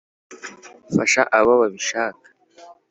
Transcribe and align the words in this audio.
fasha 0.93 1.21
abo 1.37 1.51
babishaka 1.61 2.27